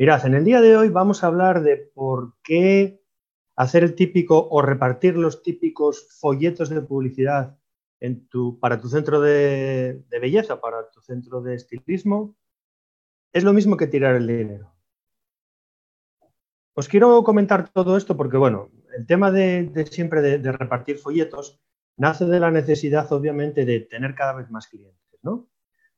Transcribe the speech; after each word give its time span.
Mirad, 0.00 0.24
en 0.24 0.32
el 0.32 0.44
día 0.46 0.62
de 0.62 0.78
hoy 0.78 0.88
vamos 0.88 1.22
a 1.22 1.26
hablar 1.26 1.62
de 1.62 1.76
por 1.76 2.32
qué 2.42 3.02
hacer 3.54 3.84
el 3.84 3.94
típico 3.94 4.48
o 4.50 4.62
repartir 4.62 5.14
los 5.14 5.42
típicos 5.42 6.08
folletos 6.18 6.70
de 6.70 6.80
publicidad 6.80 7.58
para 8.60 8.80
tu 8.80 8.88
centro 8.88 9.20
de, 9.20 10.02
belleza, 10.10 10.58
para 10.58 10.90
tu 10.90 11.02
centro 11.02 11.42
de 11.42 11.54
estilismo, 11.56 12.34
es 13.30 13.44
lo 13.44 13.52
mismo 13.52 13.76
que 13.76 13.88
tirar 13.88 14.16
el 14.16 14.26
dinero. 14.26 14.72
Os 16.72 16.88
quiero 16.88 17.22
comentar 17.22 17.68
todo 17.68 17.98
esto 17.98 18.16
porque, 18.16 18.38
bueno, 18.38 18.70
el 18.96 19.04
tema 19.04 19.30
de, 19.30 19.86
siempre 19.90 20.22
de, 20.22 20.50
repartir 20.50 20.96
folletos 20.96 21.60
nace 21.98 22.24
de 22.24 22.40
la 22.40 22.50
necesidad, 22.50 23.12
obviamente, 23.12 23.66
de 23.66 23.80
tener 23.80 24.14
cada 24.14 24.32
vez 24.32 24.50
más 24.50 24.66
clientes, 24.66 25.20
¿no? 25.20 25.50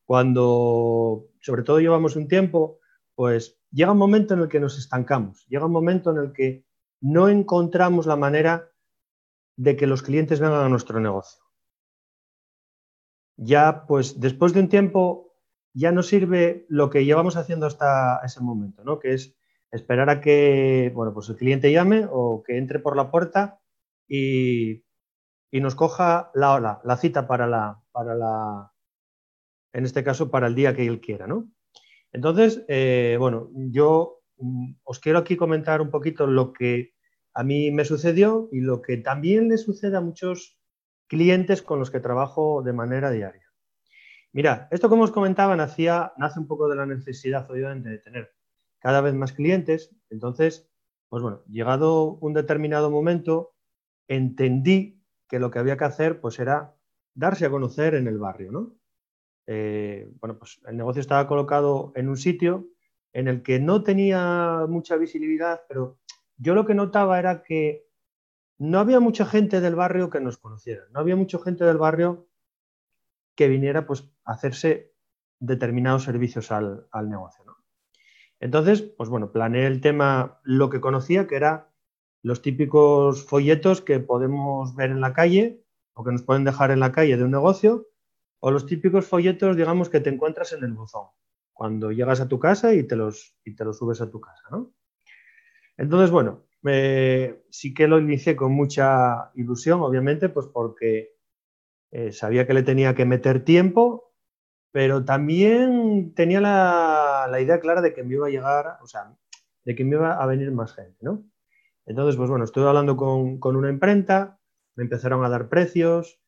Cuando, 0.04 1.28
sobre 1.38 1.62
todo, 1.62 1.78
llevamos 1.78 2.16
un 2.16 2.26
tiempo, 2.26 2.80
pues 3.14 3.58
llega 3.70 3.92
un 3.92 3.98
momento 3.98 4.34
en 4.34 4.40
el 4.40 4.48
que 4.48 4.60
nos 4.60 4.78
estancamos, 4.78 5.46
llega 5.48 5.66
un 5.66 5.72
momento 5.72 6.10
en 6.10 6.18
el 6.18 6.32
que 6.32 6.64
no 7.00 7.28
encontramos 7.28 8.06
la 8.06 8.16
manera 8.16 8.70
de 9.56 9.76
que 9.76 9.86
los 9.86 10.02
clientes 10.02 10.40
vengan 10.40 10.64
a 10.64 10.68
nuestro 10.68 11.00
negocio. 11.00 11.42
Ya, 13.36 13.86
pues 13.86 14.20
después 14.20 14.52
de 14.52 14.60
un 14.60 14.68
tiempo, 14.68 15.34
ya 15.74 15.90
no 15.92 16.02
sirve 16.02 16.66
lo 16.68 16.90
que 16.90 17.04
llevamos 17.04 17.36
haciendo 17.36 17.66
hasta 17.66 18.20
ese 18.24 18.40
momento, 18.40 18.84
¿no? 18.84 18.98
Que 18.98 19.14
es 19.14 19.34
esperar 19.70 20.10
a 20.10 20.20
que, 20.20 20.92
bueno, 20.94 21.14
pues 21.14 21.28
el 21.28 21.36
cliente 21.36 21.72
llame 21.72 22.06
o 22.10 22.42
que 22.42 22.58
entre 22.58 22.78
por 22.78 22.96
la 22.96 23.10
puerta 23.10 23.60
y, 24.08 24.84
nos 25.52 25.74
coja 25.74 26.30
la 26.34 26.52
hora, 26.52 26.80
la 26.84 26.96
cita 26.96 27.26
para 27.26 27.46
la, 27.46 27.82
para 27.92 28.14
la, 28.14 28.72
en 29.72 29.84
este 29.84 30.02
caso, 30.02 30.30
para 30.30 30.46
el 30.46 30.54
día 30.54 30.74
que 30.74 30.86
él 30.86 31.00
quiera, 31.00 31.26
¿no? 31.26 31.50
Entonces, 32.12 32.64
eh, 32.68 33.16
bueno, 33.18 33.50
yo 33.54 34.20
mm, 34.38 34.74
os 34.84 34.98
quiero 35.00 35.18
aquí 35.18 35.36
comentar 35.36 35.80
un 35.80 35.90
poquito 35.90 36.26
lo 36.26 36.52
que 36.52 36.92
a 37.34 37.42
mí 37.42 37.70
me 37.70 37.84
sucedió 37.84 38.48
y 38.52 38.60
lo 38.60 38.82
que 38.82 38.98
también 38.98 39.48
le 39.48 39.56
sucede 39.58 39.96
a 39.96 40.00
muchos 40.00 40.58
clientes 41.08 41.62
con 41.62 41.78
los 41.78 41.90
que 41.90 42.00
trabajo 42.00 42.62
de 42.62 42.72
manera 42.72 43.10
diaria. 43.10 43.46
Mira, 44.32 44.68
esto 44.70 44.88
como 44.88 45.04
os 45.04 45.10
comentaba 45.10 45.56
nace 45.56 45.90
un 46.38 46.46
poco 46.46 46.68
de 46.68 46.76
la 46.76 46.86
necesidad, 46.86 47.50
obviamente, 47.50 47.90
de 47.90 47.98
tener 47.98 48.32
cada 48.78 49.00
vez 49.00 49.14
más 49.14 49.32
clientes. 49.32 49.94
Entonces, 50.10 50.70
pues 51.08 51.22
bueno, 51.22 51.42
llegado 51.48 52.14
un 52.14 52.32
determinado 52.32 52.90
momento, 52.90 53.54
entendí 54.08 55.02
que 55.28 55.38
lo 55.38 55.50
que 55.50 55.58
había 55.58 55.76
que 55.76 55.84
hacer 55.84 56.20
pues 56.20 56.38
era 56.38 56.74
darse 57.14 57.46
a 57.46 57.50
conocer 57.50 57.94
en 57.94 58.06
el 58.06 58.18
barrio, 58.18 58.52
¿no? 58.52 58.74
Eh, 59.46 60.10
bueno, 60.20 60.38
pues 60.38 60.60
el 60.66 60.76
negocio 60.76 61.00
estaba 61.00 61.26
colocado 61.26 61.92
en 61.96 62.08
un 62.08 62.16
sitio 62.16 62.68
en 63.12 63.28
el 63.28 63.42
que 63.42 63.58
no 63.58 63.82
tenía 63.82 64.66
mucha 64.68 64.96
visibilidad, 64.96 65.62
pero 65.68 65.98
yo 66.36 66.54
lo 66.54 66.66
que 66.66 66.74
notaba 66.74 67.18
era 67.18 67.42
que 67.42 67.86
no 68.58 68.78
había 68.78 69.00
mucha 69.00 69.26
gente 69.26 69.60
del 69.60 69.74
barrio 69.74 70.10
que 70.10 70.20
nos 70.20 70.38
conociera, 70.38 70.84
no 70.92 71.00
había 71.00 71.16
mucha 71.16 71.38
gente 71.38 71.64
del 71.64 71.78
barrio 71.78 72.28
que 73.34 73.48
viniera 73.48 73.86
pues, 73.86 74.08
a 74.24 74.32
hacerse 74.32 74.92
determinados 75.40 76.04
servicios 76.04 76.52
al, 76.52 76.86
negocio. 77.08 77.44
Entonces, 78.38 78.82
pues 78.82 79.08
bueno, 79.08 79.32
planeé 79.32 79.66
el 79.66 79.80
tema, 79.80 80.40
lo 80.44 80.70
que 80.70 80.80
conocía, 80.80 81.26
que 81.26 81.36
era 81.36 81.70
los 82.22 82.42
típicos 82.42 83.24
folletos 83.24 83.80
que 83.80 83.98
podemos 83.98 84.74
ver 84.76 84.90
en 84.90 85.00
la 85.00 85.12
calle 85.12 85.64
o 85.94 86.04
que 86.04 86.12
nos 86.12 86.22
pueden 86.22 86.44
dejar 86.44 86.70
en 86.70 86.80
la 86.80 86.92
calle 86.92 87.16
de 87.16 87.24
un 87.24 87.32
negocio, 87.32 87.88
o 88.44 88.50
los 88.50 88.66
típicos 88.66 89.06
folletos, 89.06 89.56
digamos, 89.56 89.88
que 89.88 90.00
te 90.00 90.10
encuentras 90.10 90.52
en 90.52 90.64
el 90.64 90.72
buzón, 90.72 91.06
cuando 91.52 91.92
llegas 91.92 92.20
a 92.20 92.26
tu 92.26 92.40
casa 92.40 92.74
y 92.74 92.82
te 92.82 92.96
los, 92.96 93.36
y 93.44 93.54
te 93.54 93.64
los 93.64 93.78
subes 93.78 94.00
a 94.00 94.10
tu 94.10 94.20
casa, 94.20 94.42
¿no? 94.50 94.74
Entonces, 95.76 96.10
bueno, 96.10 96.44
sí 97.50 97.72
que 97.72 97.86
lo 97.86 98.00
inicié 98.00 98.34
con 98.34 98.52
mucha 98.52 99.30
ilusión, 99.36 99.80
obviamente, 99.80 100.28
pues 100.28 100.48
porque 100.48 101.14
eh, 101.92 102.10
sabía 102.10 102.44
que 102.44 102.54
le 102.54 102.64
tenía 102.64 102.96
que 102.96 103.04
meter 103.04 103.44
tiempo, 103.44 104.12
pero 104.72 105.04
también 105.04 106.12
tenía 106.16 106.40
la, 106.40 107.40
idea 107.40 107.60
clara 107.60 107.80
de 107.80 107.94
que 107.94 108.02
me 108.02 108.14
iba 108.14 108.26
a 108.26 108.30
llegar, 108.30 108.78
o 108.82 108.88
sea, 108.88 109.16
de 109.64 109.76
que 109.76 109.84
me 109.84 109.94
iba 109.94 110.20
a 110.20 110.26
venir 110.26 110.50
más 110.50 110.74
gente, 110.74 110.98
¿no? 111.00 111.24
Entonces, 111.86 112.16
pues 112.16 112.28
bueno, 112.28 112.44
estuve 112.44 112.66
hablando 112.66 112.96
con, 112.96 113.38
con 113.38 113.54
una 113.54 113.70
imprenta, 113.70 114.40
me 114.74 114.82
empezaron 114.82 115.24
a 115.24 115.28
dar 115.28 115.48
precios, 115.48 116.21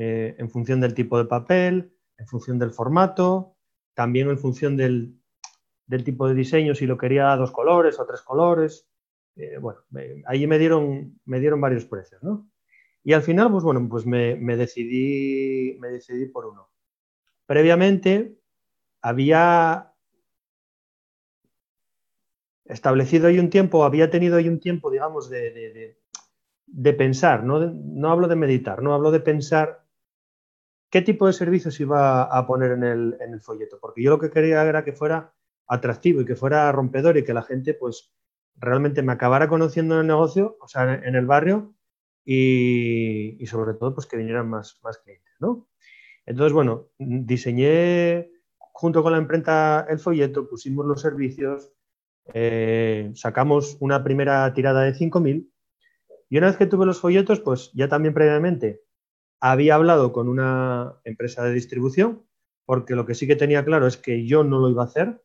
eh, 0.00 0.36
en 0.38 0.48
función 0.48 0.80
del 0.80 0.94
tipo 0.94 1.18
de 1.18 1.24
papel, 1.24 1.92
en 2.18 2.26
función 2.28 2.56
del 2.56 2.70
formato, 2.70 3.56
también 3.94 4.30
en 4.30 4.38
función 4.38 4.76
del, 4.76 5.18
tipo 6.04 6.28
de 6.28 6.34
diseño, 6.34 6.76
si 6.76 6.86
lo 6.86 6.96
quería 6.96 7.32
a 7.32 7.36
dos 7.36 7.50
colores 7.50 7.98
o 7.98 8.06
tres 8.06 8.22
colores. 8.22 8.88
Eh, 9.34 9.58
bueno, 9.58 9.80
ahí 10.26 10.46
me 10.46 10.56
dieron, 10.60 11.18
me 11.24 11.40
dieron 11.40 11.60
varios 11.60 11.84
precios, 11.84 12.22
¿no? 12.22 12.48
Y 13.02 13.12
al 13.12 13.22
final, 13.22 13.50
pues 13.50 13.64
bueno, 13.64 13.88
pues 13.90 14.06
me, 14.06 14.36
decidí, 14.56 15.76
me 15.80 15.88
decidí 15.88 16.26
por 16.26 16.46
uno. 16.46 16.70
Previamente 17.46 18.38
había 19.02 19.92
establecido 22.66 23.26
ahí 23.26 23.40
un 23.40 23.50
tiempo, 23.50 23.84
había 23.84 24.10
tenido 24.10 24.36
ahí 24.36 24.48
un 24.48 24.60
tiempo, 24.60 24.92
digamos, 24.92 25.28
de, 25.28 25.96
pensar, 26.96 27.42
¿no? 27.42 27.58
no 27.58 28.12
hablo 28.12 28.28
de 28.28 28.36
meditar, 28.36 28.80
no 28.80 28.94
hablo 28.94 29.10
de 29.10 29.18
pensar 29.18 29.87
qué 30.90 31.02
tipo 31.02 31.26
de 31.26 31.32
servicios 31.32 31.78
iba 31.80 32.22
a 32.22 32.46
poner 32.46 32.72
en 32.72 32.84
el, 32.84 33.40
folleto, 33.40 33.78
porque 33.80 34.02
yo 34.02 34.10
lo 34.10 34.18
que 34.18 34.30
quería 34.30 34.62
era 34.64 34.84
que 34.84 34.92
fuera 34.92 35.34
atractivo 35.66 36.22
y 36.22 36.24
que 36.24 36.36
fuera 36.36 36.70
rompedor 36.72 37.16
y 37.16 37.24
que 37.24 37.34
la 37.34 37.42
gente 37.42 37.74
pues 37.74 38.12
realmente 38.56 39.02
me 39.02 39.12
acabara 39.12 39.48
conociendo 39.48 39.94
en 39.94 40.02
el 40.02 40.06
negocio, 40.06 40.56
o 40.60 40.68
sea, 40.68 40.94
en 40.94 41.14
el 41.14 41.26
barrio 41.26 41.74
y, 42.24 43.44
sobre 43.46 43.74
todo 43.74 43.94
pues 43.94 44.06
que 44.06 44.16
vinieran 44.16 44.48
más, 44.48 44.80
más 44.82 44.98
clientes, 44.98 45.34
¿no? 45.40 45.68
Entonces, 46.26 46.52
bueno, 46.52 46.88
diseñé 46.98 48.30
junto 48.58 49.02
con 49.02 49.12
la 49.12 49.18
imprenta 49.18 49.86
el 49.88 49.98
folleto, 49.98 50.48
pusimos 50.48 50.84
los 50.84 51.00
servicios, 51.00 51.72
eh, 52.34 53.10
sacamos 53.14 53.78
una 53.80 54.04
primera 54.04 54.52
tirada 54.52 54.82
de 54.82 54.92
5.000 54.92 55.50
y 56.28 56.38
una 56.38 56.48
vez 56.48 56.56
que 56.56 56.66
tuve 56.66 56.84
los 56.84 57.00
folletos, 57.00 57.40
pues 57.40 57.72
ya 57.72 57.88
también 57.88 58.12
previamente 58.12 58.82
había 59.40 59.74
hablado 59.74 60.12
con 60.12 60.28
una 60.28 60.94
empresa 61.04 61.44
de 61.44 61.52
distribución, 61.52 62.26
porque 62.64 62.94
lo 62.94 63.06
que 63.06 63.14
sí 63.14 63.26
que 63.26 63.36
tenía 63.36 63.64
claro 63.64 63.86
es 63.86 63.96
que 63.96 64.26
yo 64.26 64.44
no 64.44 64.58
lo 64.58 64.68
iba 64.68 64.82
a 64.82 64.86
hacer, 64.86 65.22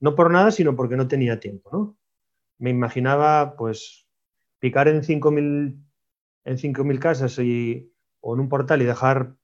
no 0.00 0.14
por 0.14 0.30
nada, 0.30 0.50
sino 0.50 0.76
porque 0.76 0.96
no 0.96 1.08
tenía 1.08 1.40
tiempo, 1.40 1.70
¿no? 1.72 1.98
Me 2.58 2.70
imaginaba, 2.70 3.56
pues, 3.56 4.08
picar 4.58 4.88
en 4.88 5.02
5.000 5.02 5.78
en 6.44 6.98
casas 6.98 7.38
y, 7.38 7.92
o 8.20 8.34
en 8.34 8.40
un 8.40 8.48
portal 8.48 8.82
y 8.82 8.86
dejar 8.86 9.36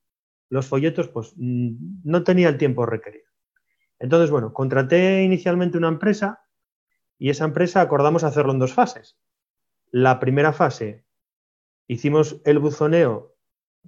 los 0.48 0.66
folletos, 0.66 1.09
pues 1.09 1.34
mm, 1.37 2.03
no 2.04 2.25
tenía 2.25 2.48
el 2.48 2.59
tiempo 2.59 2.87
requerido. 2.87 3.27
Entonces, 3.98 4.31
bueno, 4.31 4.53
contraté 4.53 5.22
inicialmente 5.22 5.78
una 5.78 5.88
empresa 5.88 6.44
y 7.19 7.31
esa 7.31 7.44
empresa 7.44 7.81
acordamos 7.81 8.25
hacerlo 8.25 8.53
en 8.53 8.59
dos 8.59 8.75
fases. 8.75 9.19
La 9.91 10.21
primera 10.21 10.53
fase 10.53 11.06
hicimos 11.87 12.41
el 12.44 12.59
buzoneo 12.59 13.35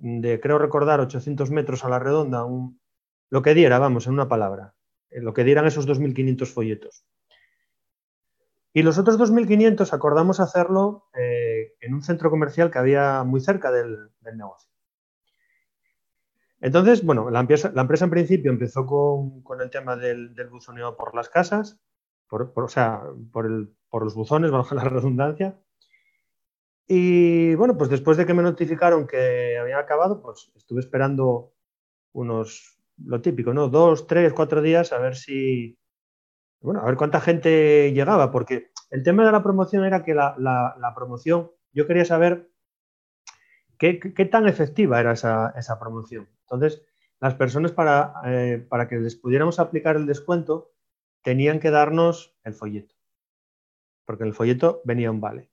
de, 0.01 0.41
creo 0.41 0.59
recordar, 0.59 1.01
800 1.01 1.51
metros 1.51 1.85
a 1.85 1.89
la 1.89 1.99
redonda, 1.99 2.45
lo 3.31 3.43
que 3.43 3.55
diera, 3.55 3.79
vamos, 3.79 4.07
en 4.07 4.15
una 4.15 4.29
palabra, 4.29 4.75
eh, 5.11 5.21
lo 5.21 5.35
que 5.35 5.45
dieran 5.45 5.67
esos 5.67 5.87
2.500 5.87 6.47
folletos. 6.47 7.05
Y 8.73 8.83
los 8.83 8.99
otros 8.99 9.19
2.500 9.19 9.93
acordamos 9.93 10.41
hacerlo 10.41 11.09
eh, 11.15 11.75
en 11.81 11.95
un 11.95 12.03
centro 12.03 12.31
comercial 12.31 12.71
que 12.71 12.79
había 12.79 13.25
muy 13.25 13.41
cerca 13.41 13.73
del, 13.73 14.11
negocio. 14.23 14.71
Entonces, 16.61 17.05
bueno, 17.05 17.31
la 17.31 17.41
empresa, 17.41 17.73
en 17.75 18.11
principio 18.11 18.51
empezó 18.51 18.85
con, 18.85 19.61
el 19.61 19.71
tema 19.71 19.97
del, 19.97 20.35
buzoneo 20.51 20.97
por 20.97 21.15
las 21.15 21.29
casas, 21.29 21.81
por, 22.29 22.53
o 22.55 22.69
sea, 22.69 23.03
por, 23.33 23.71
por 23.89 24.05
los 24.05 24.15
buzones, 24.15 24.51
bajo 24.53 24.75
la 24.75 24.85
redundancia, 24.85 25.59
y 26.89 27.55
bueno, 27.55 27.77
pues 27.77 27.91
después 27.91 28.17
de 28.17 28.25
que 28.25 28.33
me 28.33 28.43
notificaron 28.43 29.07
que 29.07 29.59
había 29.59 29.79
acabado, 29.79 30.23
pues 30.23 30.51
estuve 30.57 30.81
esperando 30.81 31.53
unos, 32.13 32.81
lo 33.05 33.21
típico, 33.21 33.53
¿no? 33.53 33.69
Dos, 33.69 34.07
tres, 34.07 34.33
cuatro 34.33 34.63
días 34.63 34.93
a 34.95 34.99
ver 34.99 35.15
si, 35.15 35.79
bueno, 36.61 36.81
a 36.81 36.87
ver 36.87 36.97
cuánta 36.97 37.21
gente 37.21 37.93
llegaba, 37.93 38.31
porque 38.31 38.71
el 38.91 39.03
tema 39.03 39.27
de 39.27 39.33
la 39.33 39.43
promoción 39.43 39.85
era 39.85 40.03
que 40.03 40.15
la, 40.15 40.93
promoción, 40.97 41.51
yo 41.73 41.87
quería 41.87 42.07
saber 42.07 42.51
qué, 43.79 43.99
tan 44.31 44.49
efectiva 44.49 44.99
era 44.99 45.13
esa, 45.13 45.79
promoción. 45.79 46.27
Entonces, 46.41 46.83
las 47.21 47.35
personas 47.35 47.73
para, 47.73 48.15
eh, 48.25 48.67
para 48.67 48.89
que 48.89 48.97
les 48.97 49.15
pudiéramos 49.15 49.59
aplicar 49.61 49.97
el 49.97 50.07
descuento 50.07 50.73
tenían 51.23 51.61
que 51.61 51.71
darnos 51.71 52.35
el 52.45 52.55
folleto, 52.55 52.95
porque 54.07 54.25
el 54.25 54.33
folleto 54.33 54.81
venía 54.85 55.11
un 55.11 55.21
vale. 55.21 55.51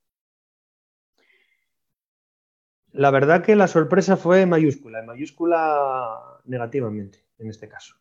La 2.96 3.10
verdad 3.10 3.44
que 3.44 3.56
la 3.56 3.68
sorpresa 3.68 4.16
fue 4.16 4.46
mayúscula, 4.46 5.02
mayúscula 5.02 6.40
negativamente 6.46 7.26
en 7.38 7.50
este 7.50 7.68
caso. 7.68 7.94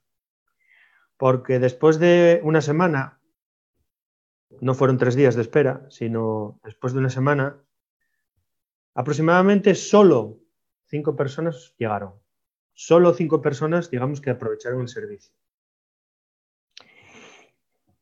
Porque 1.18 1.60
después 1.60 2.00
de 2.00 2.40
una 2.44 2.62
semana, 2.62 3.20
no 4.62 4.74
fueron 4.74 4.98
tres 4.98 5.16
días 5.16 5.36
de 5.36 5.42
espera, 5.42 5.86
sino 5.90 6.62
después 6.64 6.94
de 6.94 7.00
una 7.00 7.10
semana, 7.10 7.62
aproximadamente 8.94 9.76
solo 9.76 10.40
cinco 10.86 11.14
personas 11.18 11.76
llegaron. 11.78 12.14
Solo 12.74 13.14
cinco 13.14 13.42
personas, 13.42 13.92
digamos, 13.92 14.22
que 14.22 14.30
aprovecharon 14.30 14.80
el 14.80 14.88
servicio. 14.88 15.36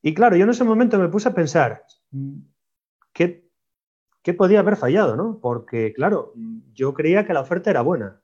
Y 0.03 0.13
claro, 0.13 0.35
yo 0.35 0.43
en 0.43 0.51
ese 0.51 0.63
momento 0.63 0.99
me 0.99 1.09
puse 1.09 1.29
a 1.29 1.33
pensar, 1.33 1.87
¿qué, 3.13 3.42
qué 4.23 4.33
podía 4.33 4.59
haber 4.59 4.77
fallado? 4.77 5.15
¿no? 5.15 5.39
Porque, 5.39 5.93
claro, 5.93 6.33
yo 6.73 6.93
creía 6.93 7.25
que 7.25 7.33
la 7.33 7.41
oferta 7.41 7.69
era 7.69 7.81
buena, 7.81 8.21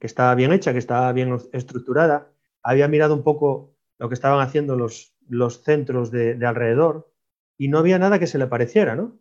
que 0.00 0.06
estaba 0.06 0.34
bien 0.34 0.52
hecha, 0.52 0.72
que 0.72 0.78
estaba 0.78 1.12
bien 1.12 1.36
estructurada. 1.52 2.32
Había 2.62 2.88
mirado 2.88 3.14
un 3.14 3.22
poco 3.22 3.74
lo 3.98 4.08
que 4.08 4.14
estaban 4.14 4.40
haciendo 4.40 4.76
los, 4.76 5.14
centros 5.62 6.10
de, 6.10 6.44
alrededor 6.44 7.12
y 7.56 7.68
no 7.68 7.78
había 7.78 7.98
nada 7.98 8.18
que 8.18 8.26
se 8.26 8.38
le 8.38 8.46
pareciera, 8.46 8.96
¿no? 8.96 9.18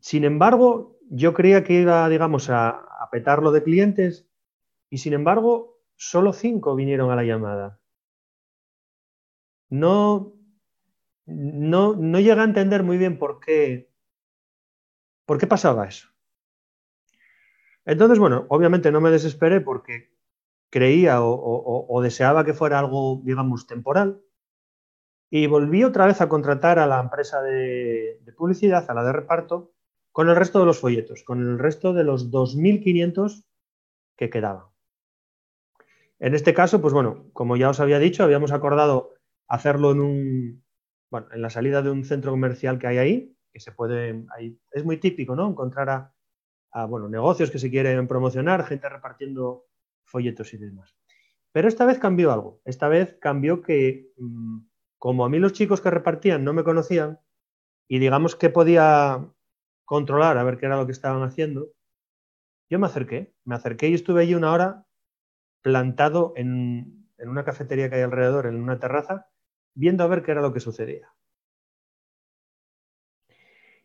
Sin 0.00 0.24
embargo, 0.24 0.98
yo 1.08 1.32
creía 1.32 1.64
que 1.64 1.74
iba, 1.74 2.08
digamos, 2.08 2.50
a, 2.50 2.70
a 2.70 3.08
petarlo 3.10 3.52
de 3.52 3.62
clientes 3.62 4.28
y 4.90 4.98
sin 4.98 5.12
embargo, 5.12 5.78
solo 5.94 6.32
cinco 6.32 6.74
vinieron 6.74 7.10
a 7.10 7.16
la 7.16 7.24
llamada. 7.24 7.80
No, 9.70 10.34
no, 11.34 11.94
no 11.94 12.20
llega 12.20 12.42
a 12.42 12.46
entender 12.46 12.82
muy 12.82 12.98
bien 12.98 13.18
por 13.18 13.40
qué, 13.40 13.90
por 15.26 15.38
qué 15.38 15.46
pasaba 15.46 15.86
eso. 15.86 16.08
Entonces, 17.84 18.18
bueno, 18.18 18.46
obviamente 18.48 18.92
no 18.92 19.00
me 19.00 19.10
desesperé 19.10 19.60
porque 19.60 20.12
creía 20.70 21.18
o, 21.22 22.00
deseaba 22.02 22.44
que 22.44 22.54
fuera 22.54 22.78
algo, 22.78 23.20
digamos, 23.24 23.66
temporal. 23.66 24.22
Y 25.30 25.46
volví 25.46 25.82
otra 25.84 26.06
vez 26.06 26.20
a 26.20 26.28
contratar 26.28 26.78
a 26.78 26.86
la 26.86 27.00
empresa 27.00 27.42
de, 27.42 28.20
publicidad, 28.36 28.90
a 28.90 28.94
la 28.94 29.04
de 29.04 29.12
reparto, 29.12 29.72
con 30.12 30.28
el 30.28 30.36
resto 30.36 30.60
de 30.60 30.66
los 30.66 30.78
folletos, 30.78 31.22
con 31.24 31.40
el 31.40 31.58
resto 31.58 31.92
de 31.92 32.04
los 32.04 32.30
2.500 32.30 33.44
que 34.16 34.30
quedaban. 34.30 34.66
En 36.18 36.34
este 36.34 36.54
caso, 36.54 36.80
pues 36.80 36.94
bueno, 36.94 37.26
como 37.32 37.56
ya 37.56 37.70
os 37.70 37.80
había 37.80 37.98
dicho, 37.98 38.22
habíamos 38.22 38.52
acordado 38.52 39.14
hacerlo 39.48 39.92
en 39.92 40.00
un, 40.00 40.64
bueno, 41.12 41.28
en 41.30 41.42
la 41.42 41.50
salida 41.50 41.82
de 41.82 41.90
un 41.90 42.04
centro 42.04 42.30
comercial 42.30 42.78
que 42.78 42.86
hay 42.86 42.96
ahí, 42.96 43.36
que 43.52 43.60
se 43.60 43.70
puede, 43.70 44.24
es 44.70 44.82
muy 44.82 44.96
típico, 44.96 45.36
¿no? 45.36 45.46
Encontrar 45.46 45.90
a, 45.90 46.14
a 46.70 46.86
bueno, 46.86 47.06
negocios 47.06 47.50
que 47.50 47.58
se 47.58 47.70
quieren 47.70 48.08
promocionar, 48.08 48.64
gente 48.64 48.88
repartiendo 48.88 49.66
folletos 50.04 50.54
y 50.54 50.56
demás. 50.56 50.96
Pero 51.52 51.68
esta 51.68 51.84
vez 51.84 51.98
cambió 51.98 52.32
algo. 52.32 52.62
Esta 52.64 52.88
vez 52.88 53.18
cambió 53.20 53.60
que, 53.60 54.10
mm, 54.16 54.60
como 54.98 55.26
a 55.26 55.28
mí 55.28 55.38
los 55.38 55.52
chicos 55.52 55.82
que 55.82 55.90
repartían 55.90 56.44
no 56.44 56.54
me 56.54 56.64
conocían 56.64 57.20
y 57.88 57.98
digamos 57.98 58.34
que 58.34 58.48
podía 58.48 59.28
controlar 59.84 60.38
a 60.38 60.44
ver 60.44 60.56
qué 60.56 60.64
era 60.64 60.78
lo 60.78 60.86
que 60.86 60.92
estaban 60.92 61.22
haciendo, 61.24 61.68
yo 62.70 62.78
me 62.78 62.86
acerqué. 62.86 63.34
Me 63.44 63.54
acerqué 63.54 63.88
y 63.88 63.94
estuve 63.94 64.22
allí 64.22 64.34
una 64.34 64.52
hora 64.52 64.86
plantado 65.60 66.32
en, 66.36 67.06
en 67.18 67.28
una 67.28 67.44
cafetería 67.44 67.90
que 67.90 67.96
hay 67.96 68.02
alrededor, 68.02 68.46
en 68.46 68.62
una 68.62 68.78
terraza, 68.78 69.26
viendo 69.74 70.04
a 70.04 70.08
ver 70.08 70.22
qué 70.22 70.32
era 70.32 70.42
lo 70.42 70.52
que 70.52 70.60
sucedía. 70.60 71.12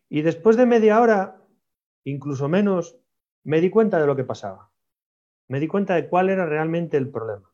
Y 0.08 0.22
después 0.22 0.56
de 0.56 0.66
media 0.66 1.00
hora 1.00 1.38
incluso 2.10 2.48
menos, 2.48 2.98
me 3.44 3.60
di 3.60 3.70
cuenta 3.70 4.00
de 4.00 4.06
lo 4.06 4.16
que 4.16 4.24
pasaba. 4.24 4.70
Me 5.48 5.60
di 5.60 5.68
cuenta 5.68 5.94
de 5.94 6.08
cuál 6.08 6.28
era 6.28 6.46
realmente 6.46 6.96
el 6.96 7.10
problema. 7.10 7.50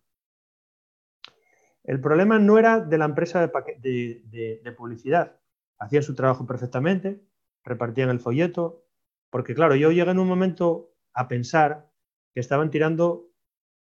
El 1.85 2.01
problema 2.01 2.39
no 2.39 2.59
era 2.59 2.81
de 2.81 2.99
la 2.99 3.05
empresa 3.05 3.41
de, 3.47 4.75
publicidad. 4.77 5.37
Hacían 5.79 6.03
su 6.03 6.15
trabajo 6.15 6.47
perfectamente, 6.47 7.23
repartían 7.63 8.09
el 8.09 8.21
folleto, 8.21 8.87
porque 9.31 9.55
claro, 9.55 9.75
yo 9.75 9.91
llegué 9.91 10.11
en 10.11 10.19
un 10.19 10.29
momento 10.29 10.93
a 11.13 11.29
pensar 11.29 11.91
que 12.33 12.41
estaban 12.41 12.71
tirando 12.71 13.29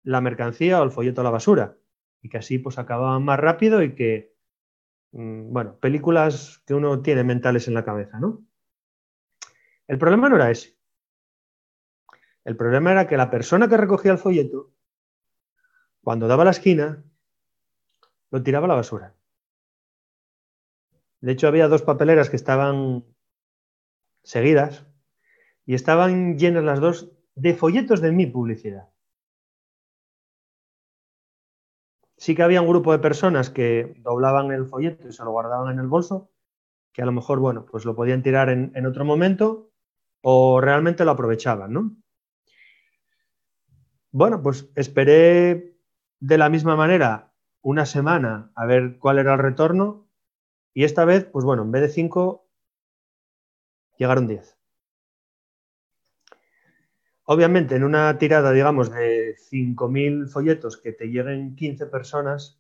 la 0.04 0.22
mercancía 0.22 0.82
o 0.82 0.84
el 0.84 0.92
folleto 0.92 1.22
a 1.22 1.24
la 1.24 1.30
basura 1.30 1.78
y 2.22 2.30
que 2.30 2.38
así 2.38 2.58
pues 2.58 2.78
acababan 2.78 3.24
más 3.24 3.40
rápido 3.40 3.84
y 3.84 3.96
que, 3.96 4.33
bueno, 5.14 5.78
películas 5.80 6.64
que 6.66 6.74
uno 6.74 7.02
tiene 7.04 7.24
mentales 7.24 7.68
en 7.68 7.76
la 7.76 7.86
cabeza, 7.86 8.20
¿no? 8.20 8.44
El 9.88 10.00
problema 10.00 10.28
no 10.28 10.38
era 10.38 10.50
ese. 10.50 10.76
El 12.44 12.58
problema 12.58 12.92
era 12.92 13.08
que 13.08 13.16
la 13.16 13.30
persona 13.30 13.70
que 13.70 13.78
recogía 13.78 14.12
el 14.12 14.18
folleto, 14.18 14.74
cuando 16.02 16.28
daba 16.28 16.44
la 16.44 16.52
esquina, 16.52 17.04
lo 18.32 18.42
tiraba 18.42 18.66
a 18.66 18.70
la 18.70 18.76
basura. 18.76 19.16
De 21.22 21.32
hecho, 21.32 21.48
había 21.48 21.68
dos 21.68 21.84
papeleras 21.84 22.30
que 22.30 22.36
estaban 22.36 23.06
seguidas 24.24 24.86
y 25.66 25.76
estaban 25.76 26.38
llenas 26.38 26.64
las 26.64 26.80
dos 26.80 27.12
de 27.36 27.54
folletos 27.54 28.02
de 28.02 28.12
mi 28.12 28.26
publicidad. 28.26 28.90
Sí 32.24 32.36
que 32.36 32.44
había 32.44 32.62
un 32.62 32.70
grupo 32.70 32.94
de 32.94 33.00
personas 33.00 33.50
que 33.50 33.96
doblaban 33.98 34.54
el 34.54 34.66
folleto 34.66 35.10
y 35.10 35.12
se 35.12 35.26
lo 35.26 35.32
guardaban 35.32 35.74
en 35.74 35.80
el 35.80 35.88
bolso, 35.88 36.32
que 36.94 37.02
a 37.02 37.06
lo 37.06 37.12
mejor, 37.12 37.40
bueno, 37.40 37.66
pues 37.66 37.84
lo 37.84 37.98
podían 37.98 38.24
tirar 38.24 38.48
en, 38.48 38.72
en 38.76 38.86
otro 38.86 39.04
momento 39.04 39.74
o 40.22 40.62
realmente 40.62 41.04
lo 41.04 41.12
aprovechaban, 41.12 41.74
¿no? 41.74 41.98
Bueno, 44.12 44.42
pues 44.42 44.72
esperé 44.76 45.76
de 46.22 46.38
la 46.38 46.48
misma 46.48 46.78
manera 46.78 47.34
una 47.62 47.86
semana 47.86 48.54
a 48.56 48.66
ver 48.66 49.00
cuál 49.00 49.20
era 49.20 49.34
el 49.34 49.40
retorno 49.40 50.08
y 50.74 50.86
esta 50.86 51.04
vez, 51.04 51.26
pues 51.26 51.44
bueno, 51.44 51.64
en 51.64 51.72
vez 51.72 51.82
de 51.82 51.90
cinco, 51.90 52.48
llegaron 53.98 54.28
diez. 54.28 54.58
Obviamente, 57.26 57.76
en 57.76 57.84
una 57.84 58.18
tirada, 58.18 58.52
digamos, 58.52 58.92
de 58.92 59.36
5.000 59.38 60.28
folletos 60.28 60.78
que 60.78 60.92
te 60.92 61.08
lleguen 61.08 61.56
15 61.56 61.86
personas, 61.88 62.60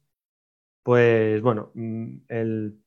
pues 0.83 1.41
bueno, 1.41 1.71
mm, 1.73 2.17
el, 2.29 2.79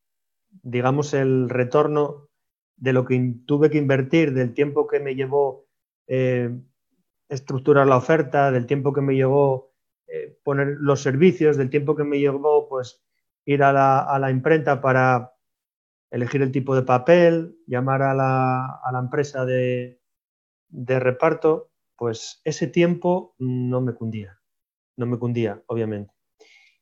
digamos, 0.63 1.15
el 1.15 1.49
retorno 1.49 2.29
de 2.77 2.93
lo 2.93 3.05
que 3.05 3.35
tuve 3.47 3.71
que 3.71 3.79
invertir, 3.79 4.35
del 4.35 4.55
tiempo 4.55 4.87
que 4.87 5.01
me 5.01 5.15
llevó 5.15 5.67
eh, 6.07 6.51
estructurar 7.29 7.87
la 7.87 7.97
oferta, 7.97 8.51
del 8.51 8.67
tiempo 8.67 8.93
que 8.93 9.01
me 9.01 9.15
llevó 9.15 9.73
eh, 10.07 10.39
poner 10.45 10.77
los 10.81 11.03
servicios, 11.03 11.57
del 11.57 11.71
tiempo 11.71 11.97
que 11.97 12.05
me 12.05 12.19
llevó 12.19 12.69
pues, 12.69 13.03
ir 13.45 13.63
a 13.63 13.73
la, 13.73 14.31
imprenta 14.31 14.81
para 14.81 15.33
elegir 16.11 16.43
el 16.43 16.53
tipo 16.53 16.75
de 16.75 16.83
papel, 16.83 17.59
llamar 17.67 18.03
a 18.03 18.15
la, 18.15 19.01
empresa 19.01 19.45
de, 19.45 20.01
de, 20.69 21.01
reparto, 21.01 21.71
pues 21.97 22.41
ese 22.45 22.67
tiempo 22.67 23.35
no 23.39 23.81
me 23.81 23.95
cundía, 23.95 24.41
no 24.97 25.07
me 25.07 25.19
cundía, 25.19 25.63
obviamente. 25.67 26.13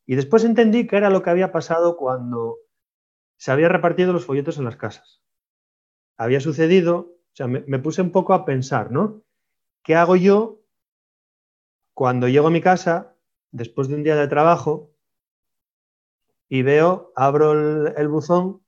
Y 0.06 0.16
después 0.16 0.44
entendí 0.44 0.87
que 0.87 0.97
era 0.97 1.11
lo 1.11 1.23
que 1.23 1.30
había 1.30 1.52
pasado 1.52 1.97
cuando 1.97 2.59
se 3.37 3.52
había 3.52 3.68
repartido 3.68 4.12
los 4.12 4.25
folletos 4.25 4.59
en 4.59 4.64
las 4.64 4.76
casas 4.76 5.25
había 6.16 6.40
sucedido, 6.40 6.97
o 6.99 7.37
sea, 7.37 7.47
me, 7.47 7.78
puse 7.78 8.02
un 8.02 8.11
poco 8.11 8.35
a 8.35 8.44
pensar, 8.44 8.90
¿no? 8.90 9.23
¿Qué 9.83 9.94
hago 9.94 10.16
yo 10.16 10.61
cuando 11.92 12.28
llego 12.28 12.49
a 12.49 12.52
mi 12.52 12.61
casa, 12.61 13.16
después 13.50 13.88
de 13.88 13.97
un 13.97 14.02
día 14.02 14.16
de 14.16 14.28
trabajo, 14.28 14.92
y 16.49 16.62
veo, 16.62 17.12
abro 17.16 17.52
el, 17.97 18.09
buzón 18.09 18.62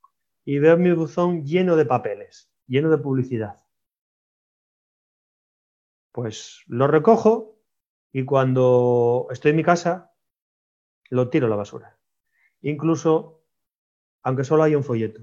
y 0.45 0.59
veo 0.59 0.76
mi 0.76 0.93
buzón 0.93 1.45
lleno 1.45 1.76
de 1.76 1.87
papeles, 1.87 2.50
lleno 2.67 2.91
de 2.91 2.99
publicidad? 2.99 3.66
Pues 6.17 6.65
lo 6.67 6.87
recojo 6.87 7.59
y 8.11 8.25
cuando 8.25 9.27
estoy 9.31 9.51
en 9.51 9.59
mi 9.59 9.63
casa, 9.63 10.15
lo 11.11 11.29
tiro 11.29 11.47
a 11.47 11.51
la 11.51 11.57
basura. 11.57 11.99
Incluso, 12.63 13.43
aunque 14.23 14.43
solo 14.45 14.63
haya 14.63 14.79
un 14.79 14.83
folleto. 14.83 15.21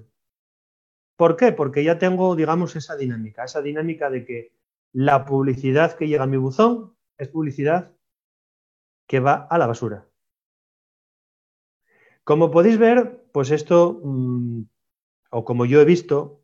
¿Por 1.16 1.36
qué? 1.36 1.52
Porque 1.52 1.84
ya 1.84 1.98
tengo, 1.98 2.36
digamos, 2.36 2.76
esa 2.76 2.96
dinámica, 2.96 3.44
esa 3.44 3.64
dinámica 3.64 4.12
de 4.12 4.24
que 4.24 4.56
la 4.92 5.26
publicidad 5.26 5.98
que 5.98 6.08
llega 6.08 6.26
a 6.26 6.28
mi 6.28 6.38
buzón 6.38 6.96
es 7.18 7.28
publicidad 7.28 7.92
que 9.08 9.20
va 9.20 9.48
a 9.50 9.58
la 9.58 9.66
basura. 9.66 10.08
Como 12.24 12.52
podéis 12.52 12.78
ver, 12.78 13.26
pues 13.32 13.50
esto, 13.50 14.00
mm, 14.04 14.62
o 15.32 15.44
como 15.44 15.66
yo 15.66 15.82
he 15.82 15.86
visto, 15.86 16.44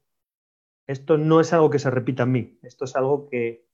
esto 0.88 1.20
no 1.20 1.40
es 1.40 1.54
algo 1.54 1.70
que 1.70 1.78
se 1.78 1.92
repita 1.92 2.24
en 2.24 2.32
mí, 2.32 2.60
esto 2.64 2.86
es 2.86 2.96
algo 2.96 3.30
que 3.30 3.69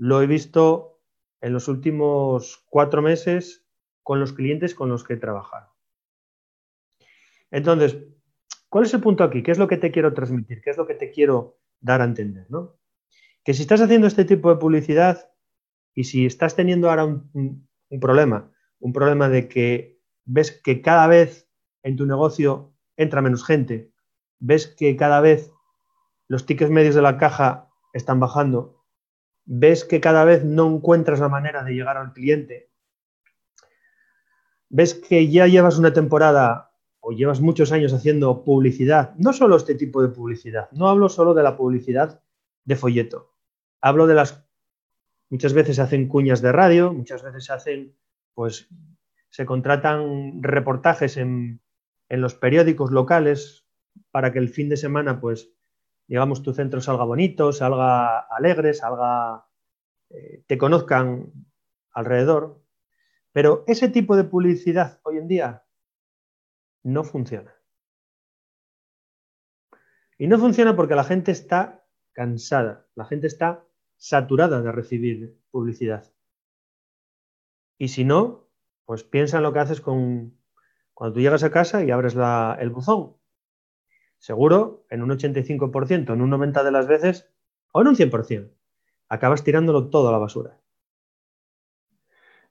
lo 0.00 0.22
he 0.22 0.26
visto 0.26 1.00
en 1.40 1.52
los 1.52 1.68
últimos 1.68 2.64
cuatro 2.68 3.02
meses 3.02 3.66
con 4.02 4.18
los 4.18 4.32
clientes 4.32 4.74
con 4.74 4.88
los 4.88 5.04
que 5.04 5.14
he 5.14 5.18
trabajado. 5.18 5.74
Entonces, 7.50 7.96
¿Cuál 8.70 8.84
es 8.84 8.94
el 8.94 9.00
punto 9.00 9.24
aquí? 9.24 9.42
¿Qué 9.42 9.50
es 9.50 9.58
lo 9.58 9.66
que 9.66 9.76
te 9.76 9.90
quiero 9.90 10.14
transmitir? 10.14 10.62
¿Qué 10.62 10.70
es 10.70 10.76
lo 10.76 10.86
que 10.86 10.94
te 10.94 11.10
quiero 11.10 11.58
dar 11.80 12.00
a 12.00 12.04
entender? 12.04 12.46
¿no? 12.48 12.76
Que 13.42 13.52
si 13.52 13.62
estás 13.62 13.80
haciendo 13.80 14.06
este 14.06 14.24
tipo 14.24 14.48
de 14.48 14.60
publicidad 14.60 15.28
y 15.92 16.04
si 16.04 16.24
estás 16.24 16.54
teniendo 16.54 16.88
ahora 16.88 17.04
un, 17.04 17.68
problema, 18.00 18.52
un 18.78 18.92
problema 18.92 19.28
de 19.28 19.48
que 19.48 20.00
ves 20.24 20.52
que 20.52 20.82
cada 20.82 21.08
vez 21.08 21.48
en 21.82 21.96
tu 21.96 22.06
negocio 22.06 22.72
entra 22.96 23.22
menos 23.22 23.44
gente, 23.44 23.90
ves 24.38 24.68
que 24.68 24.94
cada 24.94 25.20
vez 25.20 25.50
los 26.28 26.46
tickets 26.46 26.70
medios 26.70 26.94
de 26.94 27.02
la 27.02 27.18
caja 27.18 27.68
están 27.92 28.20
bajando, 28.20 28.79
ves 29.52 29.84
que 29.84 30.00
cada 30.00 30.24
vez 30.24 30.44
no 30.44 30.68
encuentras 30.68 31.18
la 31.18 31.28
manera 31.28 31.64
de 31.64 31.74
llegar 31.74 31.96
al 31.96 32.12
cliente, 32.12 32.70
ves 34.68 34.94
que 34.94 35.28
ya 35.28 35.48
llevas 35.48 35.76
una 35.76 35.92
temporada 35.92 36.70
o 37.00 37.10
llevas 37.10 37.40
muchos 37.40 37.72
años 37.72 37.92
haciendo 37.92 38.44
publicidad, 38.44 39.12
no 39.16 39.32
solo 39.32 39.56
este 39.56 39.74
tipo 39.74 40.02
de 40.02 40.08
publicidad, 40.10 40.70
no 40.70 40.88
hablo 40.88 41.08
solo 41.08 41.34
de 41.34 41.42
la 41.42 41.56
publicidad 41.56 42.22
de 42.64 42.76
folleto, 42.76 43.34
hablo 43.80 44.06
de 44.06 44.14
las, 44.14 44.46
muchas 45.30 45.52
veces 45.52 45.76
se 45.76 45.82
hacen 45.82 46.06
cuñas 46.06 46.40
de 46.42 46.52
radio, 46.52 46.92
muchas 46.92 47.24
veces 47.24 47.46
se 47.46 47.52
hacen, 47.52 47.96
pues, 48.34 48.68
se 49.30 49.46
contratan 49.46 50.44
reportajes 50.44 51.16
en, 51.16 51.60
en 52.08 52.20
los 52.20 52.36
periódicos 52.36 52.92
locales 52.92 53.66
para 54.12 54.32
que 54.32 54.38
el 54.38 54.48
fin 54.48 54.68
de 54.68 54.76
semana, 54.76 55.20
pues, 55.20 55.50
digamos, 56.10 56.42
tu 56.42 56.52
centro 56.52 56.80
salga 56.80 57.04
bonito, 57.04 57.52
salga 57.52 58.18
alegre, 58.18 58.74
salga, 58.74 59.46
eh, 60.08 60.42
te 60.48 60.58
conozcan 60.58 61.32
alrededor. 61.92 62.60
Pero 63.30 63.62
ese 63.68 63.88
tipo 63.88 64.16
de 64.16 64.24
publicidad 64.24 64.98
hoy 65.04 65.18
en 65.18 65.28
día 65.28 65.64
no 66.82 67.04
funciona. 67.04 67.54
Y 70.18 70.26
no 70.26 70.36
funciona 70.40 70.74
porque 70.74 70.96
la 70.96 71.04
gente 71.04 71.30
está 71.30 71.86
cansada, 72.10 72.88
la 72.96 73.04
gente 73.04 73.28
está 73.28 73.64
saturada 73.96 74.62
de 74.62 74.72
recibir 74.72 75.38
publicidad. 75.52 76.12
Y 77.78 77.86
si 77.86 78.04
no, 78.04 78.48
pues 78.84 79.04
piensa 79.04 79.36
en 79.36 79.44
lo 79.44 79.52
que 79.52 79.60
haces 79.60 79.80
con 79.80 80.36
cuando 80.92 81.14
tú 81.14 81.20
llegas 81.20 81.44
a 81.44 81.52
casa 81.52 81.84
y 81.84 81.92
abres 81.92 82.16
el 82.58 82.70
buzón 82.70 83.19
seguro 84.20 84.84
en 84.90 85.02
un 85.02 85.10
85%, 85.10 86.12
en 86.12 86.20
un 86.20 86.30
90% 86.30 86.62
de 86.62 86.70
las 86.70 86.86
veces, 86.86 87.28
o 87.72 87.80
en 87.80 87.88
un 87.88 87.96
100%, 87.96 88.52
acabas 89.08 89.42
tirándolo 89.42 89.88
todo 89.88 90.08
a 90.08 90.12
la 90.12 90.18
basura. 90.18 90.60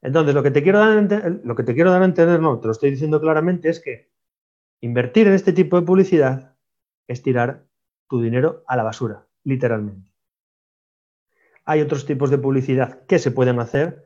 Entonces, 0.02 0.34
lo 0.34 0.44
que 0.44 0.52
te 0.52 0.64
quiero 0.64 0.80
dar 0.80 1.42
lo 1.44 1.56
que 1.56 1.64
te 1.64 1.76
quiero 1.76 1.92
dar 1.92 2.02
a 2.02 2.06
entender, 2.06 2.40
no, 2.40 2.60
te 2.60 2.68
lo 2.68 2.72
estoy 2.72 2.90
diciendo 2.90 3.22
claramente, 3.22 3.70
es 3.70 3.80
que 3.80 4.10
invertir 4.82 5.28
en 5.28 5.34
este 5.34 5.54
tipo 5.54 5.80
de 5.80 5.86
publicidad 5.86 6.56
es 7.08 7.22
tirar 7.22 7.66
tu 8.08 8.22
dinero 8.22 8.64
a 8.68 8.76
la 8.76 8.84
basura, 8.84 9.28
literalmente. 9.44 10.12
Hay 11.66 11.82
otros 11.82 12.06
tipos 12.06 12.32
de 12.32 12.40
publicidad 12.40 13.06
que 13.06 13.20
se 13.20 13.32
pueden 13.32 13.60
hacer, 13.60 14.04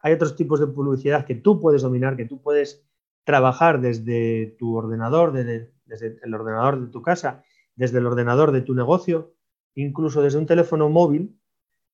hay 0.00 0.12
otros 0.12 0.36
tipos 0.36 0.60
de 0.60 0.66
publicidad 0.66 1.24
que 1.24 1.36
tú 1.36 1.60
puedes 1.60 1.80
dominar, 1.80 2.16
que 2.16 2.26
tú 2.26 2.42
puedes 2.42 2.86
trabajar 3.24 3.80
desde 3.80 4.56
tu 4.58 4.76
ordenador, 4.76 5.32
desde, 5.32 5.72
desde 5.86 6.18
el 6.22 6.34
ordenador 6.34 6.80
de 6.80 6.90
tu 6.90 7.02
casa, 7.02 7.42
desde 7.74 7.98
el 7.98 8.06
ordenador 8.06 8.52
de 8.52 8.62
tu 8.62 8.74
negocio, 8.74 9.34
incluso 9.74 10.22
desde 10.22 10.38
un 10.38 10.46
teléfono 10.46 10.88
móvil, 10.88 11.38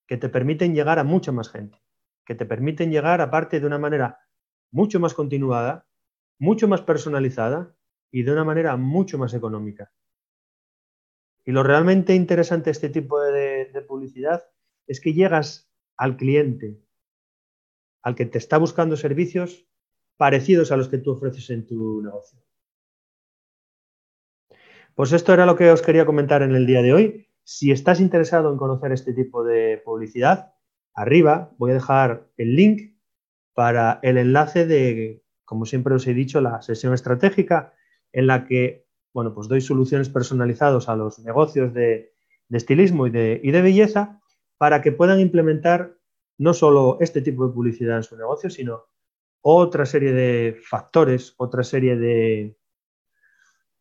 que 0.06 0.16
te 0.16 0.28
permiten 0.28 0.74
llegar 0.74 0.98
a 0.98 1.04
mucha 1.04 1.32
más 1.32 1.48
gente, 1.48 1.82
que 2.24 2.34
te 2.34 2.46
permiten 2.46 2.90
llegar 2.90 3.20
aparte 3.20 3.60
de 3.60 3.66
una 3.66 3.78
manera 3.78 4.20
mucho 4.70 5.00
más 5.00 5.14
continuada, 5.14 5.86
mucho 6.38 6.68
más 6.68 6.82
personalizada 6.82 7.74
y 8.10 8.22
de 8.22 8.32
una 8.32 8.44
manera 8.44 8.76
mucho 8.76 9.18
más 9.18 9.34
económica. 9.34 9.92
Y 11.44 11.52
lo 11.52 11.62
realmente 11.62 12.14
interesante 12.14 12.66
de 12.66 12.72
este 12.72 12.88
tipo 12.88 13.20
de, 13.20 13.66
de 13.72 13.82
publicidad 13.82 14.44
es 14.86 15.00
que 15.00 15.12
llegas 15.12 15.70
al 15.96 16.16
cliente, 16.16 16.80
al 18.02 18.14
que 18.14 18.26
te 18.26 18.38
está 18.38 18.58
buscando 18.58 18.96
servicios 18.96 19.66
parecidos 20.16 20.70
a 20.70 20.76
los 20.76 20.88
que 20.88 20.98
tú 20.98 21.12
ofreces 21.12 21.50
en 21.50 21.66
tu 21.66 22.02
negocio. 22.02 22.38
Pues 24.94 25.12
esto 25.12 25.32
era 25.32 25.46
lo 25.46 25.56
que 25.56 25.70
os 25.70 25.80
quería 25.80 26.04
comentar 26.04 26.42
en 26.42 26.54
el 26.54 26.66
día 26.66 26.82
de 26.82 26.92
hoy. 26.92 27.26
Si 27.44 27.70
estás 27.70 28.00
interesado 28.00 28.50
en 28.50 28.58
conocer 28.58 28.92
este 28.92 29.14
tipo 29.14 29.42
de 29.42 29.80
publicidad, 29.84 30.52
arriba 30.94 31.50
voy 31.56 31.70
a 31.70 31.74
dejar 31.74 32.28
el 32.36 32.54
link 32.54 32.92
para 33.54 34.00
el 34.02 34.18
enlace 34.18 34.66
de, 34.66 35.22
como 35.44 35.64
siempre 35.64 35.94
os 35.94 36.06
he 36.06 36.14
dicho, 36.14 36.40
la 36.40 36.60
sesión 36.60 36.92
estratégica 36.92 37.72
en 38.12 38.26
la 38.26 38.44
que, 38.44 38.86
bueno, 39.14 39.34
pues 39.34 39.48
doy 39.48 39.62
soluciones 39.62 40.10
personalizadas 40.10 40.88
a 40.88 40.96
los 40.96 41.18
negocios 41.20 41.72
de, 41.72 42.12
estilismo 42.50 43.06
y 43.06 43.10
de, 43.10 43.40
y 43.42 43.50
de 43.50 43.62
belleza 43.62 44.20
para 44.58 44.82
que 44.82 44.92
puedan 44.92 45.20
implementar 45.20 45.96
no 46.36 46.52
solo 46.52 46.98
este 47.00 47.22
tipo 47.22 47.46
de 47.46 47.54
publicidad 47.54 47.96
en 47.96 48.02
su 48.02 48.16
negocio, 48.16 48.50
sino 48.50 48.84
otra 49.40 49.86
serie 49.86 50.12
de 50.12 50.60
factores, 50.62 51.34
otra 51.38 51.64
serie 51.64 51.96
de, 51.96 52.56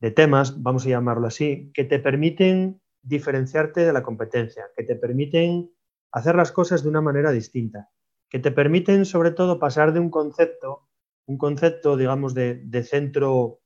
de 0.02 0.10
temas, 0.10 0.62
vamos 0.62 0.86
a 0.86 0.90
llamarlo 0.90 1.28
así, 1.28 1.72
que 1.74 1.86
te 1.86 2.00
permiten 2.00 2.82
diferenciarte 3.04 3.86
de 3.86 3.94
la 3.94 4.02
competencia, 4.02 4.66
que 4.76 4.84
te 4.84 4.96
permiten 4.96 5.72
hacer 6.12 6.36
las 6.36 6.52
cosas 6.52 6.84
de 6.84 6.90
una 6.90 7.02
manera 7.02 7.32
distinta, 7.32 7.90
que 8.28 8.40
te 8.40 8.52
permiten 8.52 9.06
sobre 9.06 9.32
todo 9.32 9.60
pasar 9.60 9.94
de 9.94 10.00
un 10.00 10.10
concepto, 10.10 10.88
un 11.28 11.38
concepto, 11.38 11.98
digamos, 11.98 12.34
de, 12.34 12.84
centro 12.84 13.62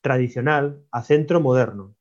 tradicional 0.00 0.84
a 0.92 1.02
centro 1.02 1.40
moderno, 1.40 1.96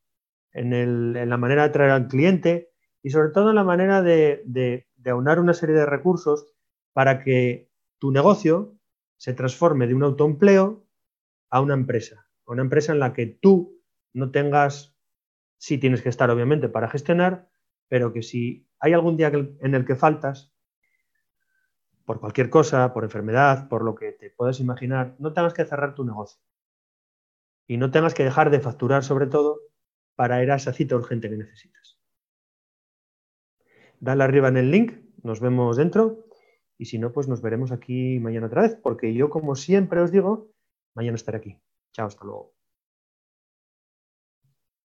en, 0.54 1.14
la 1.30 1.38
manera 1.38 1.64
de 1.64 1.70
atraer 1.70 1.92
al 1.92 2.08
cliente 2.08 2.70
y 3.02 3.10
sobre 3.10 3.30
todo 3.30 3.50
en 3.50 3.56
la 3.56 3.64
manera 3.64 4.04
de, 4.04 4.44
de 4.46 5.10
aunar 5.10 5.40
una 5.40 5.56
serie 5.56 5.76
de 5.76 5.88
recursos 5.88 6.54
para 6.94 7.24
que 7.24 7.72
tu 7.98 8.12
negocio 8.12 8.76
se 9.18 9.34
transforme 9.34 9.88
de 9.88 9.96
un 9.96 10.04
autoempleo 10.04 10.86
a 11.50 11.62
una 11.62 11.74
empresa 11.74 12.29
una 12.54 12.64
empresa 12.64 12.92
en 12.92 13.00
la 13.00 13.14
que 13.14 13.26
tú 13.26 13.80
no 14.14 14.32
tengas, 14.32 14.96
sí 15.58 15.78
tienes 15.78 16.02
que 16.02 16.10
estar 16.10 16.30
obviamente 16.30 16.70
para 16.70 16.90
gestionar, 16.90 17.50
pero 17.88 18.14
que 18.14 18.24
si 18.24 18.68
hay 18.80 18.94
algún 18.94 19.18
día 19.18 19.28
en 19.28 19.76
el 19.76 19.86
que 19.86 19.96
faltas, 19.96 20.54
por 22.06 22.20
cualquier 22.20 22.50
cosa, 22.50 22.92
por 22.92 23.04
enfermedad, 23.04 23.70
por 23.70 23.84
lo 23.84 23.94
que 23.94 24.14
te 24.14 24.32
puedas 24.32 24.60
imaginar, 24.60 25.16
no 25.20 25.32
tengas 25.32 25.54
que 25.54 25.64
cerrar 25.64 25.94
tu 25.94 26.04
negocio. 26.04 26.42
Y 27.68 27.78
no 27.78 27.92
tengas 27.92 28.16
que 28.16 28.24
dejar 28.24 28.50
de 28.50 28.60
facturar 28.60 29.04
sobre 29.04 29.28
todo 29.28 29.60
para 30.16 30.42
ir 30.42 30.50
a 30.50 30.56
esa 30.56 30.74
cita 30.74 30.96
urgente 30.96 31.30
que 31.30 31.38
necesitas. 31.38 32.00
Dale 34.00 34.24
arriba 34.24 34.48
en 34.48 34.58
el 34.58 34.72
link, 34.72 34.94
nos 35.22 35.40
vemos 35.40 35.78
dentro 35.78 36.26
y 36.80 36.86
si 36.86 36.98
no, 36.98 37.12
pues 37.12 37.28
nos 37.28 37.44
veremos 37.44 37.72
aquí 37.72 38.20
mañana 38.20 38.48
otra 38.48 38.64
vez, 38.64 38.76
porque 38.76 39.14
yo 39.14 39.30
como 39.30 39.56
siempre 39.56 40.02
os 40.02 40.12
digo, 40.12 40.50
mañana 40.96 41.16
estaré 41.16 41.38
aquí. 41.38 41.62
Chao, 41.92 42.08
hasta 42.08 42.26
luego. 42.26 42.54